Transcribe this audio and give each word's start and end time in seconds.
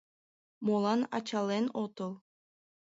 Молан 0.65 1.01
ачален 1.17 1.65
отыл? 1.83 2.11